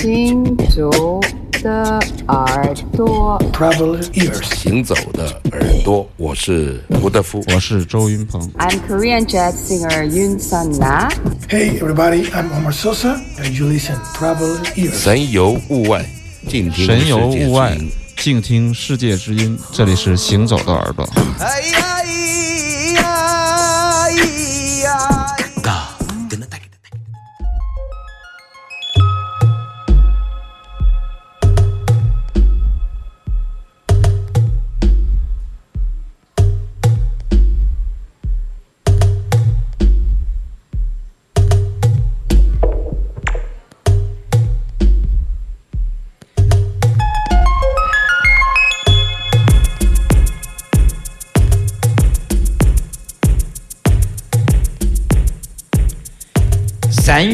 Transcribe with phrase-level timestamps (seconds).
[0.00, 1.20] 行走
[1.62, 4.54] 的耳朵，Traveler ears.
[4.56, 7.44] 行走的耳朵，我是胡德夫。
[7.52, 8.40] 我是周云鹏。
[8.56, 11.10] I'm Korean jazz singer Yoon Sun Na.
[11.50, 14.94] Hey everybody, I'm Omar Sosa, and you listen Traveler ears.
[14.94, 16.06] 神游物外，
[16.48, 17.76] 静听神游物外
[18.16, 19.58] 静听世界之音。
[19.70, 21.06] 这里是行走的耳朵。
[21.40, 21.99] 哎呀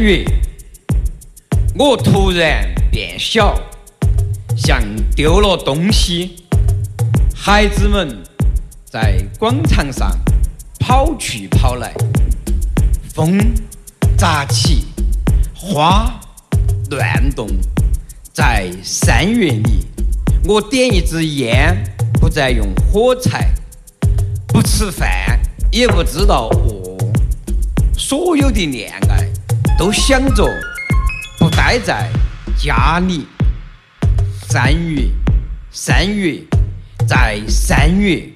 [0.06, 0.24] 月，
[1.76, 3.60] 我突然变小，
[4.56, 4.80] 像
[5.16, 6.44] 丢了东西。
[7.34, 8.16] 孩子们
[8.84, 10.16] 在广场上
[10.78, 11.92] 跑去跑来，
[13.12, 13.36] 风
[14.16, 14.84] 乍起，
[15.52, 16.20] 花
[16.90, 17.48] 乱动。
[18.32, 19.84] 在三月里，
[20.44, 21.76] 我点一支烟，
[22.12, 23.52] 不再用火柴，
[24.46, 25.36] 不吃饭，
[25.72, 26.96] 也不知道饿。
[27.98, 29.26] 所有的恋爱
[29.78, 30.48] 都想着
[31.38, 32.10] 不待在
[32.56, 33.26] 家里。
[34.48, 35.02] 三月，
[35.70, 36.40] 三月，
[37.06, 38.26] 在三月，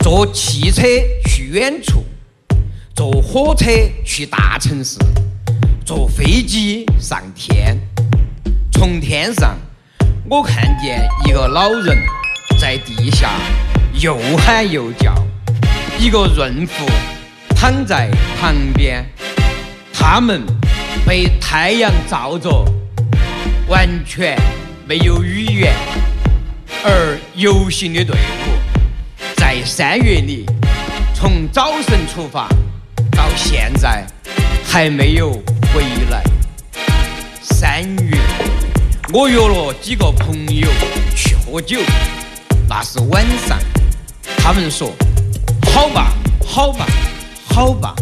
[0.00, 0.82] 坐汽车
[1.26, 2.04] 去远处，
[2.92, 3.70] 坐火车
[4.04, 4.98] 去大城市，
[5.84, 7.78] 坐飞机上天。
[8.72, 9.56] 从天上，
[10.28, 11.96] 我看见一个老人
[12.58, 13.30] 在地下
[14.00, 15.14] 又喊又叫，
[16.00, 16.84] 一个孕妇
[17.54, 19.06] 躺在旁边，
[19.92, 20.42] 他们
[21.06, 22.64] 被太阳照着，
[23.68, 24.38] 完全
[24.86, 25.74] 没有语言。
[26.84, 30.44] 而游行的队伍在三月里，
[31.14, 32.48] 从早晨出发
[33.10, 34.06] 到现在
[34.64, 35.32] 还没有
[35.72, 36.22] 回来。
[37.40, 38.18] 三月，
[39.12, 40.68] 我约了几个朋友
[41.16, 41.80] 去喝酒，
[42.68, 43.58] 那是晚上，
[44.36, 44.92] 他们说
[45.72, 46.12] ：“好吧，
[46.46, 46.86] 好吧，
[47.46, 47.94] 好吧。”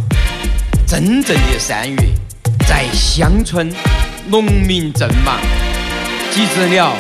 [0.87, 2.09] 真正的三月，
[2.67, 3.73] 在乡村
[4.29, 5.39] 农民正忙，
[6.31, 6.93] 几只鸟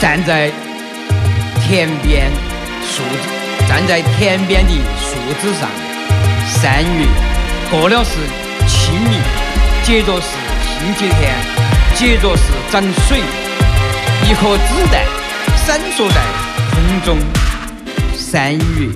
[0.00, 0.50] 站在
[1.62, 2.30] 田边
[2.82, 3.02] 树，
[3.68, 5.68] 站在田边的树枝上。
[6.46, 7.06] 三月
[7.70, 8.10] 过了是
[8.66, 9.20] 清明，
[9.82, 10.28] 接着是
[10.78, 11.34] 星期天，
[11.94, 13.20] 接着是涨水，
[14.28, 15.04] 一颗子弹
[15.66, 16.20] 闪烁在
[16.72, 17.18] 空中。
[18.14, 18.88] 三月，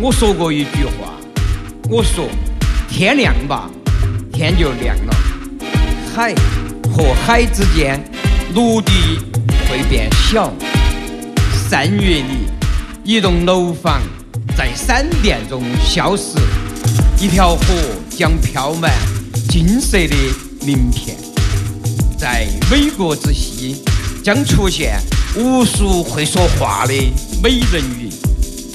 [0.00, 1.12] 我说过一句话，
[1.88, 2.28] 我说
[2.88, 3.70] 天亮吧，
[4.40, 5.14] 天就亮了。
[6.16, 6.34] 海
[6.90, 8.02] 和海之间，
[8.54, 8.90] 陆地
[9.68, 10.50] 会变小。
[11.68, 12.48] 三月里，
[13.04, 14.00] 一栋楼房
[14.56, 16.38] 在闪电中消失，
[17.22, 17.64] 一条河
[18.08, 18.90] 将飘满
[19.50, 20.16] 金色的
[20.62, 21.14] 鳞片。
[22.16, 23.82] 在美国之西，
[24.24, 24.98] 将出现
[25.36, 26.94] 无数会说话的
[27.42, 28.08] 美人鱼。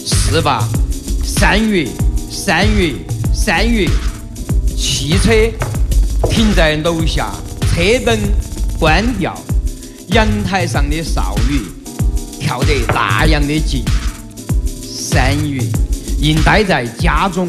[0.05, 0.69] 是吧？
[1.23, 1.87] 三月，
[2.29, 2.93] 三月，
[3.33, 3.89] 三月，
[5.05, 5.31] 汽车
[6.31, 8.17] 停在楼下，车灯
[8.79, 9.39] 关掉，
[10.07, 11.61] 阳台上的少女
[12.39, 13.83] 跳得那样的近。
[14.83, 15.61] 三月，
[16.19, 17.47] 应待在家中，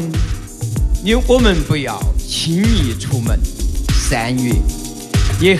[1.03, 3.39] 因我们不要轻易出门。
[4.07, 4.53] 三月，
[5.39, 5.59] 也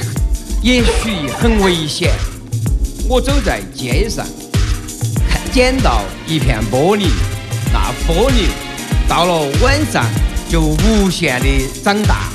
[0.62, 2.12] 也许很危险。
[3.10, 4.24] 我走在街上，
[5.28, 7.08] 看捡到一片玻璃，
[7.74, 8.50] 那玻璃
[9.10, 10.06] 到了晚上
[10.50, 11.48] 就无限的
[11.84, 12.30] 长大，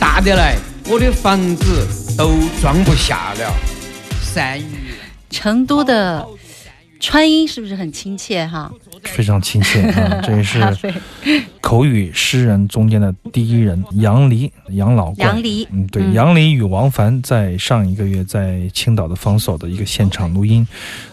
[0.00, 0.56] 大得来
[0.88, 1.86] 我的房子
[2.18, 3.54] 都装不下了。
[4.20, 4.64] 善于。
[5.30, 6.26] 成都的
[7.00, 8.72] 川音是不是很亲切哈？
[9.02, 10.20] 非常亲切啊！
[10.22, 10.60] 这也是
[11.64, 15.24] 口语诗人中间的第一人，杨黎，杨老怪。
[15.24, 20.68] 杨黎嗯，对，嗯杨黎与王凡在上一个月在青岛的方所的一个现场录音，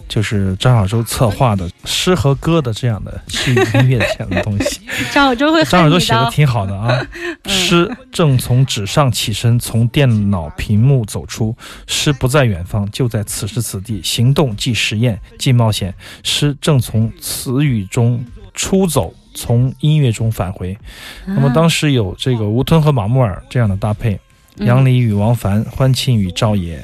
[0.09, 4.81] 就是张小舟策划的诗和歌的这样的诗与音乐的这样的东西。
[5.13, 6.29] 张小舟会张小舟写的。
[6.29, 6.99] 挺好的啊。
[7.47, 11.55] 诗正从纸上起身，从电脑屏幕走出。
[11.87, 14.01] 诗不在远方，就在此时此地。
[14.03, 15.95] 行动即实验，即冒险。
[16.23, 18.21] 诗正从词语中
[18.53, 20.77] 出走，从音乐中返回。
[21.25, 24.19] 那么当时有这个吴吞和马木尔这样的搭配，
[24.57, 26.79] 杨黎与王凡，欢庆与赵野，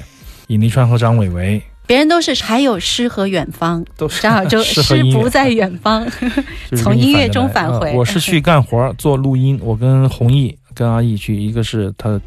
[0.47, 1.61] 尹丽川和张伟伟。
[1.85, 6.05] 别人都是还有诗和远方，都是张小舟诗不在远方，
[6.75, 7.91] 从音乐中返回。
[7.91, 12.21] 呃我是去干活做录音，我跟弘毅跟阿易去，一个是他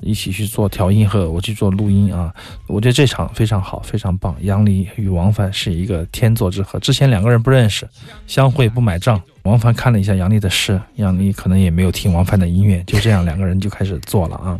[0.00, 2.34] 一起去做调音和我去做录音啊，
[2.66, 4.34] 我觉得这场非常好，非常棒。
[4.40, 7.88] 杨黎与王凡是一个天作之合，之前两个人不认识，
[8.26, 9.22] 相会不买账。
[9.44, 14.58] 王凡看了一下杨丽的诗，杨丽可能也没有听王凡的音乐，就这样两个人就开始做了啊。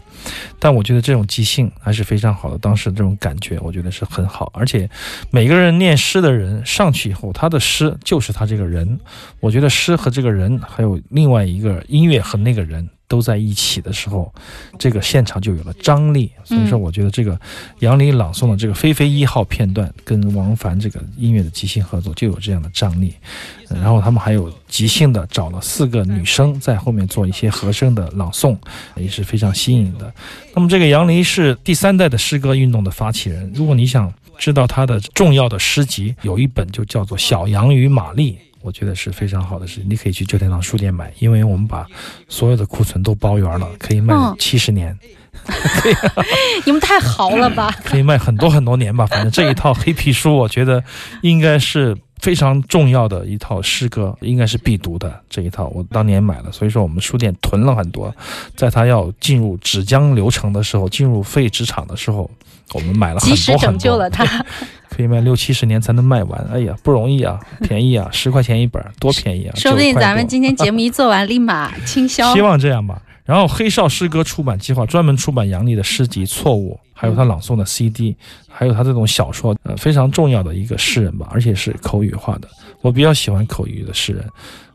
[0.58, 4.88] 但我觉得这种即兴还是非常好的，当时这种感觉我觉得是很好，而且
[5.30, 8.98] 每个人念诗的人上去以后，他的诗就是他这个人。
[9.38, 12.88] 我觉得诗和这个人，还有另外一个音乐和那个人。
[13.12, 14.32] 都在一起的时候，
[14.78, 16.30] 这个现场就有了张力。
[16.44, 17.38] 所以说，我觉得这个
[17.80, 23.12] 杨林朗诵的这个《飞飞一号》片段，跟王凡这个音乐的即兴合作，就有这样的张力。
[23.68, 28.56] 然后他们还有即兴的找了四个女生在后面做一些和声的朗诵，
[28.96, 30.10] 也是非常新颖的。
[30.54, 33.52] 那么这个杨林是第三代的诗歌运动的发起人。
[33.54, 38.32] 如果你想知道他的重要的诗集，有一本就叫做《小羊与玛丽》。
[38.62, 41.86] 我觉得是非常好的事情，你可以去旧天堂书店买，因为我们把
[42.28, 44.96] 所有的库存都包圆了，可以卖七十年。
[46.64, 47.74] 你们太豪了吧？
[47.84, 50.82] 可以卖很多很多年吧，反正这一套黑皮书，我觉得
[51.22, 51.96] 应该是。
[52.22, 55.66] 非常重要的一套诗歌，应该是必读的这一套。
[55.74, 58.14] 我当年买了，所以说我们书店囤了很多。
[58.54, 62.30] 在他要进入纸浆流程的时候，进入废纸厂的时候，
[62.74, 63.36] 我们买了很多很多。
[63.36, 64.24] 及时拯救了它，
[64.88, 66.40] 可以卖六七十年才能卖完。
[66.52, 69.52] 哎呀，不容易啊，便宜啊，十块钱一本，多便宜啊！
[69.58, 72.32] 说不定咱们今天节目一做完， 立马倾销。
[72.32, 73.02] 希望这样吧。
[73.24, 78.16] 然后黑少诗歌出版计划专门出版杨丽的诗集《错误》，还有他朗诵的 CD，
[78.48, 82.48] 还有他这种小说，呃，非常重要的一个诗人吧，而且是口语化的。
[82.80, 84.28] 我比较喜欢口语的诗人，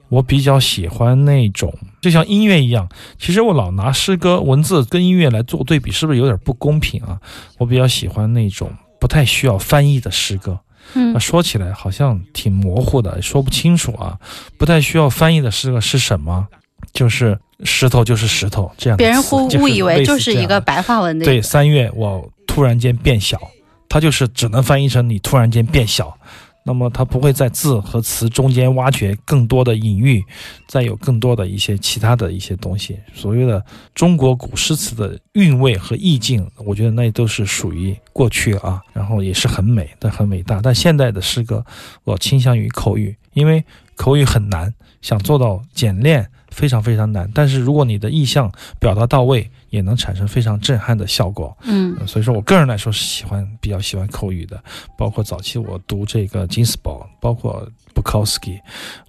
[0.08, 2.88] 我比较喜欢那种就像音乐一样。
[3.20, 7.20] 其实我老拿诗歌文字跟音乐来做对比，是不是有点不公平啊？
[7.58, 10.58] 我比较喜欢那种不太需要翻译的诗歌。
[10.94, 14.18] 嗯，说起来好像挺模糊的，说不清楚啊。
[14.58, 16.48] 不太需要翻译的诗歌是什么？
[16.94, 21.26] 就是石头就是石头，这样别人误误以为就是一个白话文的。
[21.26, 23.40] 对，三月我突然间变小，
[23.90, 26.18] 它就是只能翻译成你突然间变小。
[26.64, 30.22] 那么它不会在字和词中间挖掘更多的隐喻，
[30.68, 33.00] 再有更多的一些其他的一些东西。
[33.16, 33.66] 所谓的
[33.96, 40.60] 中国古诗词的韵味和意境，我觉得那都是属于过去啊，然后也是很美，但很伟大。
[40.62, 41.66] 但现代的诗歌，
[42.04, 43.64] 我倾向于口语，因为
[43.96, 46.30] 口语很难，想做到简练。
[46.58, 51.56] 非常非常难，但是如果你的意向表达到位，也能产生非常震撼的效果。
[51.62, 54.62] 嗯，所以说我个人来说是喜欢比较喜欢口语的，
[54.98, 57.66] 包括早期我读这个金斯堡，包括。
[57.98, 58.60] 布考斯基，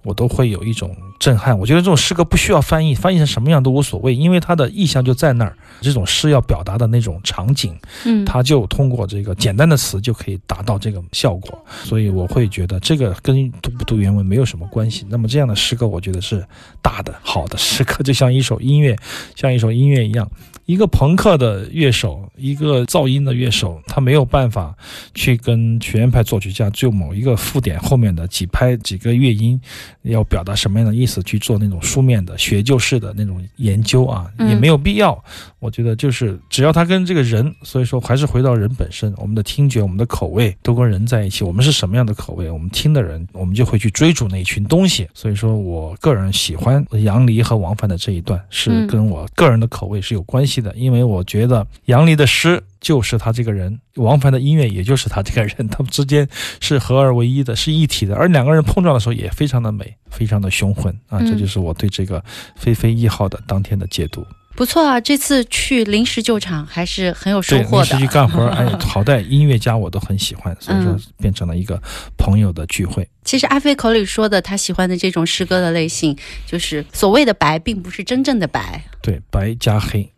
[0.01, 1.57] 我都会有一种震撼。
[1.59, 5.55] 我觉得这种诗歌不需要翻译，翻译成什么样都无所谓，因为它的意象就在那儿。
[5.79, 11.63] 这种诗要表达的那种场景，嗯，它就通过这个简单的词就可以达到这个效果。
[11.83, 15.05] 所以我会觉得这个跟读不读原文没有什么关系。
[15.07, 16.43] 那么这样的诗歌，我觉得是
[16.81, 18.97] 大的好的诗歌，就像一首音乐，
[19.35, 20.27] 像一首音乐一样。
[20.65, 24.75] 一个朋克的乐手，一个噪音的乐手，他没有办法
[25.15, 29.59] 去跟学院派作曲家就某一个附点后面的几拍几个乐音，
[30.03, 35.23] 要表达什么样的意思去做那种书面的学就式的那种研究啊，也没有必要。
[35.59, 41.43] 我觉得就是只要他跟这个人，所以说还是回到人本身，我们的听觉、我们的口味都跟人在一起。
[41.43, 45.07] 我们是什么样的口味，我们听的人，我们就会去追逐那一群东西。
[45.13, 50.61] 所以说我个人喜欢杨黎和王凡的这一段，是跟我个人的口味是有关系。
[50.61, 56.27] 的，因为我觉得杨黎的诗就是他这个人，王凡的音乐也就是他这个人，他们之间
[56.59, 58.15] 是合二为一的，是一体的。
[58.15, 61.19] 而两个人碰撞的时候也非常的美，非常的雄浑啊！
[61.19, 62.23] 这就是我对这个
[62.55, 64.25] 飞飞一号的当天的解读。
[64.59, 67.91] 不错啊，这次去临时救场还是很有收获的。
[67.91, 71.81] 临时去干活， 哎，好在音乐家我都很喜欢，所以说变成了一个
[72.17, 73.07] 朋友的聚会。
[73.23, 76.13] 其实阿飞口里说的他喜欢的这种诗歌的类型，
[76.45, 78.83] 就是所谓的白，并不是真正的白。
[79.01, 80.11] 对，白加黑。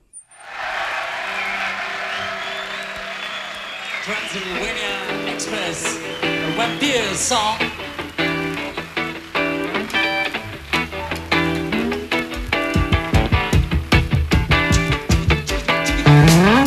[4.03, 7.59] Transylvania Express, a vampire song.
[16.21, 16.60] Mm-hmm.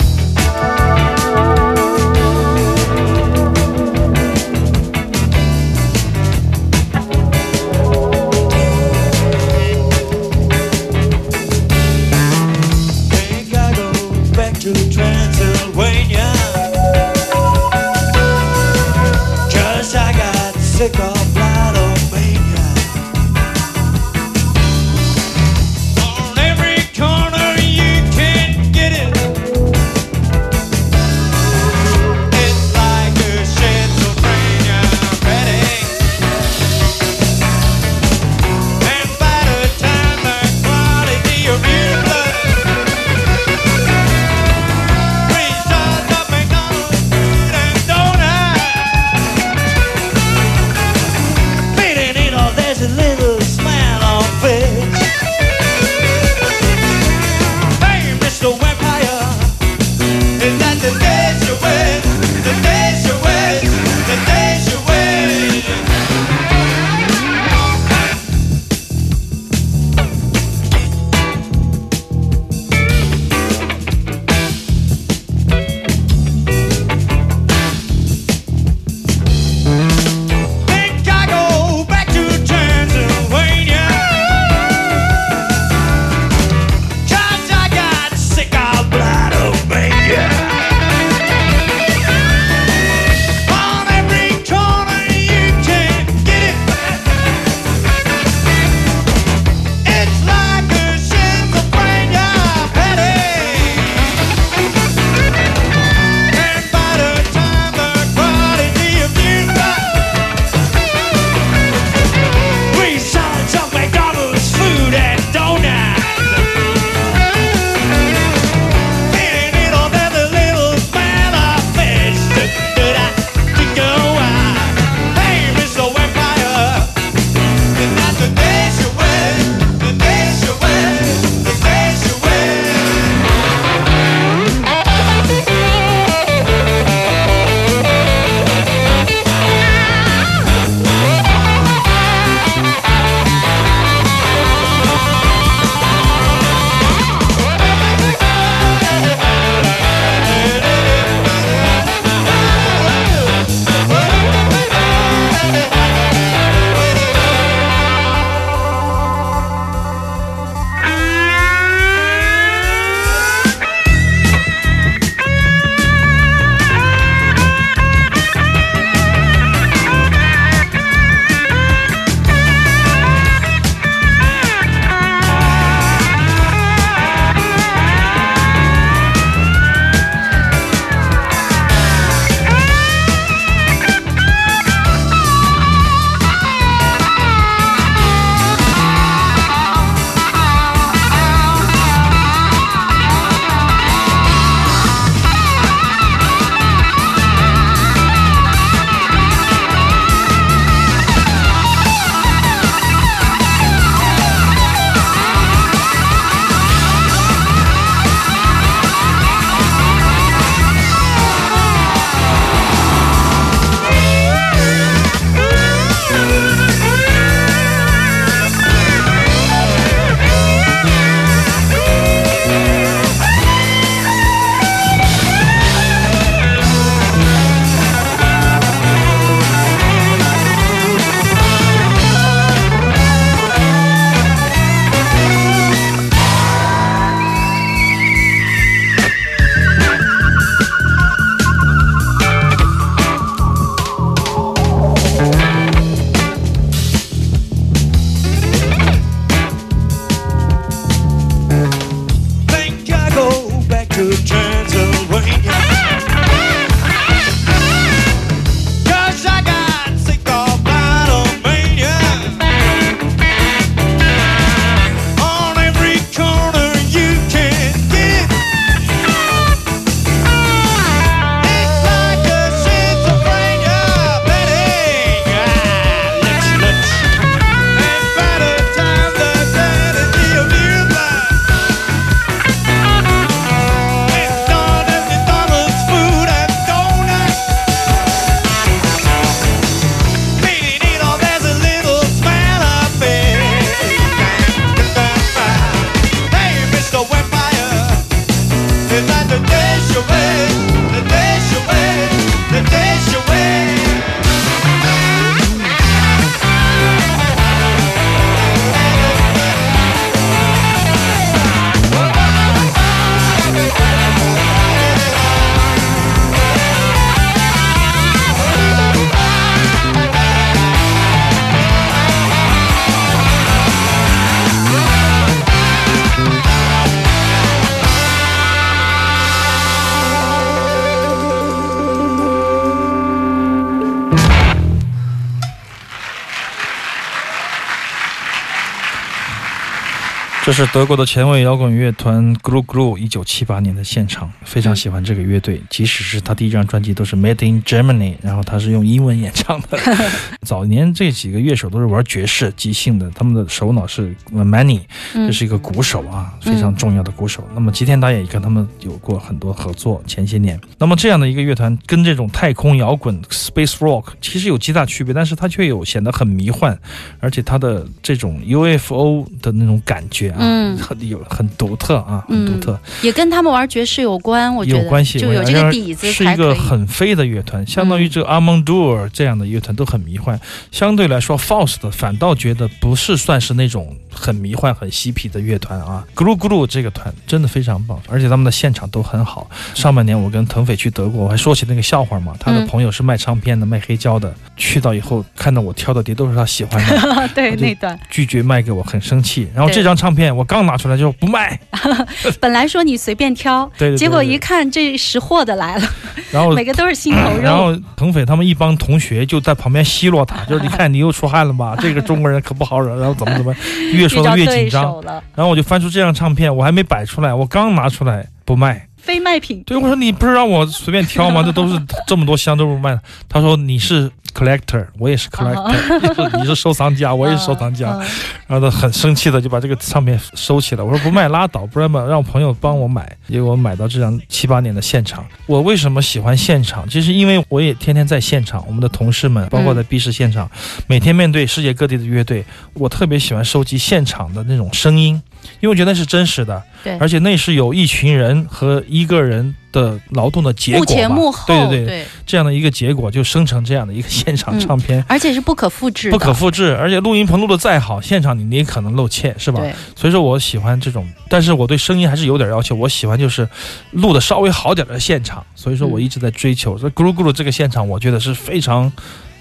[340.53, 349.79] 是德国的前卫摇滚乐团 Gru Gru 一九七八年的现场，非常喜欢这个乐队，即使是他第一张专辑都是 Made in Germany，然后他是用英文演唱的。
[350.47, 354.83] 早年这几个乐手都是玩爵士即兴的，他们的首脑是 Manny，
[355.15, 357.49] 这是一个鼓手啊，非常重要的鼓手。
[357.55, 360.61] 那么吉田打也跟他们有过很多合作，前些年。
[360.79, 366.79] 那么这样的一个乐团跟这种太空摇滚 Space Rock 其实有极大区别，但是它却有显得很迷幻，
[367.19, 372.79] 而且它的这种 UFO 的那种感觉啊，嗯很有很独特啊，很独特。
[373.03, 376.35] 也跟他们玩爵士有关，我觉得有关系，就有这个底子是一。
[376.35, 380.41] 个很飞的乐团，相当于这个 Amondur 这样的乐团都很迷幻。
[380.73, 386.05] 相对来说，Faust 反倒觉得不是算是那种很迷幻、很嬉皮的乐团啊。
[386.15, 389.51] Gru Gru 这个团真的非常棒，而且他们的现场都很好。
[389.75, 399.49] 上半年我跟腾飞去德国，我还说起那个笑话嘛，他的嗯朋友是卖唱片的、卖黑胶的，去到以后看到我挑的碟都是他喜欢的， 对那段，拒绝卖给我，很生气。
[399.55, 401.59] 然后这张唱片我刚拿出来就不卖，
[402.41, 405.89] 本来说你随便挑， 对对结果一看这识货的来了，
[406.31, 407.57] 然后每个都是心头肉然。
[407.57, 413.55] 后腾飞他们一帮同学就在旁边奚落他，就是你看你又出汗了吧，这个中国人可不好惹，然后怎么怎么，
[413.93, 415.03] 越说的越紧张。
[415.03, 418.89] 了，然后我就翻出这张唱片，我还没摆出来，我刚拿出来不卖。
[418.97, 419.63] 非卖品。
[419.67, 421.43] 对，我说你不是让我随便挑吗？
[421.43, 423.03] 这都是这么多箱都不卖的。
[423.29, 425.73] 他说你是 collector，我也是 collector，、
[426.03, 427.93] 你 是你是收藏家， 我也是收藏家。
[427.93, 428.07] 嗯
[428.47, 430.85] 然后他很生气的就把这个唱片收起来。
[430.85, 433.11] 我说不卖拉倒，不然嘛让朋友帮我买。
[433.27, 435.25] 结果我买到这张七八年的现场。
[435.47, 436.87] 我为什么喜欢现场？
[436.87, 440.49] 其实因为我也天天在现场，我们的同事们，包括在 B 市现场，
[440.87, 445.21] 每天面对世界各地的乐队，我特别喜欢收集现场的那种声音，
[445.61, 455.05] 因为我觉得那是真实的，对而且那是有一群人和一个人的劳动的结果幕前幕后，对对对，对，这样的一个结果就生成这样的一个现场嗯唱片。
[455.09, 459.61] 而且是不可复制，不可复制，而且录音棚录的再好，现场你你也可能露怯，是吧？
[459.97, 463.49] 所以说我喜欢这种，但是我对声音还是有点要求，我喜欢就是
[463.93, 466.79] 录的稍微好点的现场，所以说我一直在追求。
[466.79, 468.93] 这咕噜咕噜这个现场，我觉得是非常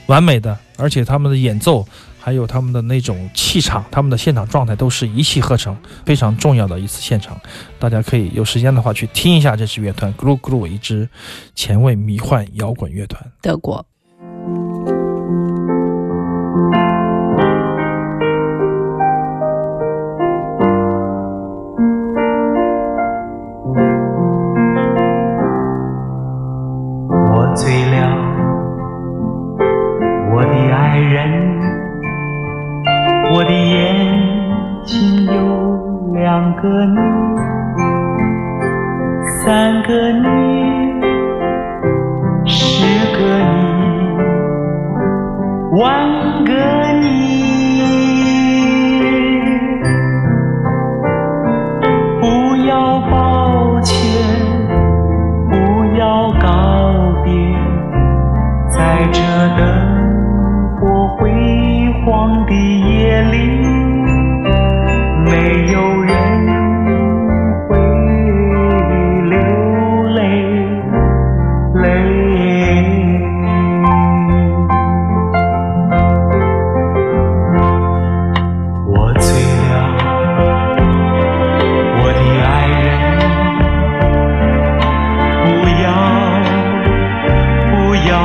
[0.08, 1.86] 完美的，而且他们的演奏。
[2.26, 7.38] 还有他们的那种气场，他们的现场状态都是一气呵成，非常重要的一次现场。
[7.78, 11.10] 大家可以有时间的话去听一下这支乐团 Gru Gru，一支
[11.54, 13.22] 前卫迷幻摇滚乐团。
[13.42, 13.86] 德国。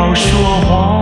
[0.08, 0.97] 不说话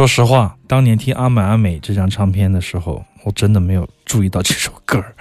[0.00, 5.14] 说实话，当年听《阿满阿美》这张唱片的时候，我真的没有注意到这首歌儿。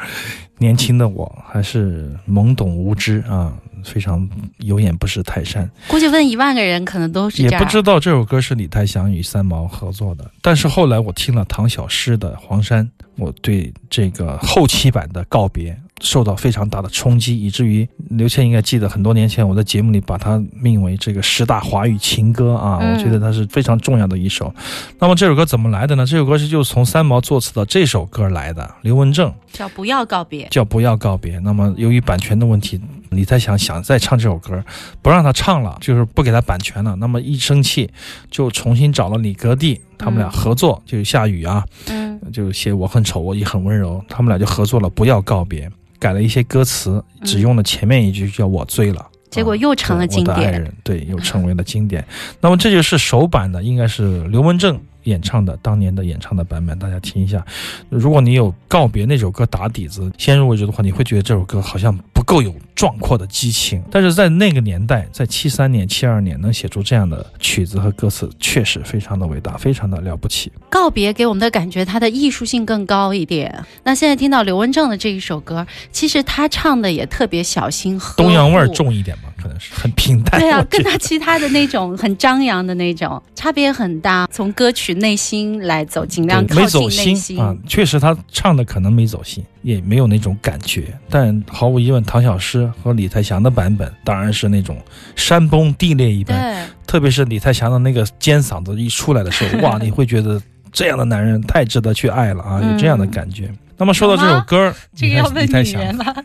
[0.57, 4.25] 年轻的我还是懵懂无知啊，非常
[4.59, 7.43] 有眼不识泰山，估计问一万个人，可能都是。
[7.43, 10.31] 也不知道这首歌是李泰祥与三毛合作的。
[10.41, 12.85] 但是后来我听了唐小诗的《黄山》，
[13.17, 24.53] 我对这个后期版的《告别》受到非常大的冲击，以至于刘谦应该记得，很多年前我在节目里把它命为这个十大华语情歌啊，嗯我觉得它是非常重要的一首。
[24.99, 26.05] 那么这首歌怎么来的呢？
[26.05, 29.33] 这首歌是就从三毛作词的这首歌来的，刘文正。
[29.51, 30.47] 叫不要告别。
[30.51, 31.39] 叫不要告别。
[31.39, 34.63] 那么由于版权的问题，李泰祥想再唱这首歌，
[35.01, 36.95] 不让他唱了，就是不给他版权了。
[36.97, 37.89] 那么一生气，
[38.29, 45.67] 就重新找了李格弟，他们俩合作，就是下雨啊，嗯，就写我很丑，我也很温柔，他们俩就合作了，不要告别，
[45.99, 49.05] 改了一些歌词，只用了前面一句叫我醉了。
[49.29, 50.35] 结果又成了经典。
[50.35, 52.03] 对我的爱人，对，又成为了经典。
[52.41, 57.45] 那么这就是首版的，应该是刘文正演唱的，当年的演唱的版本，大家听一下。
[57.89, 63.83] 如果你有告别那首歌打底子，先入为主的话，你会觉得这首歌好像不够有壮阔的激情。
[63.89, 70.51] 但是在那个年代，在七三年、七二年能写出这样的曲子和歌词，确实非常的伟大，非常的了不起。
[70.69, 73.65] 告别给我们的感觉，它的艺术性更高一点。
[73.83, 80.39] 那现在听到刘文正的这一首歌，其实他唱的也特别小心和，东洋味儿重一点嘛，可能是 很平淡。
[80.39, 84.28] 对啊跟他其他的那种很张扬的那种差别很大。
[84.32, 87.39] 从歌曲内心来走，尽量靠近内走心心。
[87.39, 90.93] 啊，确实他唱的可能没走心，也没有那种感觉。
[91.10, 94.78] 但毫无疑问，唐小诗和李泰祥的版本当然是那种
[95.15, 96.38] 山崩地裂一般。
[96.38, 103.49] 对，特别是李泰祥的那个尖嗓子一出来的时候， 哇，你会觉得这样的男人太值得去爱了啊，有这样的感觉。
[103.79, 106.15] 那么说到这首歌儿，嗯这个要问女人了。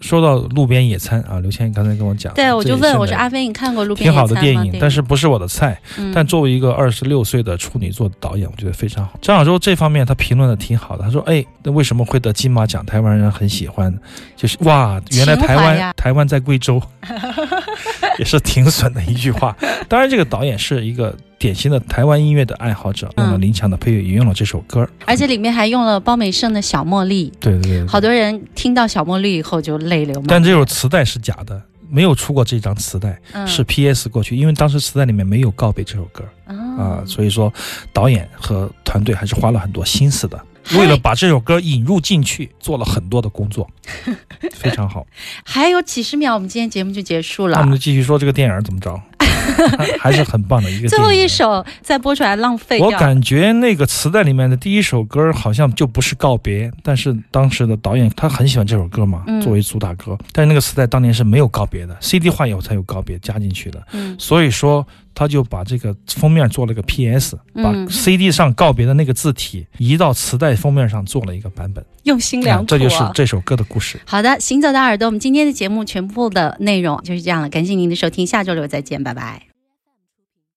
[0.00, 5.76] 说到路边野餐啊，刘谦刚才跟我讲，对，我就问，我说阿飞，你看过《路边挺好的电影，但是不是我的菜。
[5.96, 9.18] 嗯但作为一个二十六岁的处女座导演，我觉得非常好。
[9.20, 12.84] 张小舟这方面他评论的挺好的，他说：“哎，那为什么会得金马奖？
[12.86, 13.92] 台湾人很喜欢，
[14.36, 16.80] 就是哇，原来台湾台湾在贵州，
[18.18, 19.56] 也是挺损的一句话。
[19.88, 24.88] 当然，这个导演是一个典型的台湾音乐的爱好者，用了嗯林强的配乐，也用了这首歌。
[25.06, 30.26] 而且里面还用了包美胜的小茉莉，对对对，好多人听到小茉莉以后就泪流满面。
[30.28, 36.24] 但这首磁带是假的，没有出过这张磁带，嗯是 PS 过去，因为当时磁带里面没有告别这首歌。
[36.46, 37.52] 啊、啊所以说
[37.92, 43.70] 导演和团队还是花了很多心思的，还为了把这首歌引入进去，做了很多的工作，
[44.52, 45.06] 非常好。
[45.44, 47.64] 还有几十秒，我们今天节目就结束了那我。
[47.66, 49.00] 们就继续说这个电影怎么着，
[50.00, 50.88] 还是很棒的一个。
[50.88, 51.28] 最后一。
[51.28, 52.86] 首再播出来浪费掉。
[52.86, 60.16] 我感觉那个磁带里面的第一首歌好像就不是告别，但是当时的导演他很喜欢这首歌嘛，嗯作为主打歌。
[60.32, 63.86] 但是那个磁带当年是没有告别的，CD 化以后才有告别加进去的。
[63.92, 64.84] 嗯所以说
[65.18, 71.84] 他就把这个封面做了个 PS，把嗯 CD 上告别的那个字体移到磁带封面上做了一个版本。
[72.04, 73.98] 用心良苦、这就是这首歌的故事。
[74.06, 79.47] 好的，行走的耳朵，我们今天的节目全部的内容就是这样了，感谢您的收听，下周六再见，拜拜。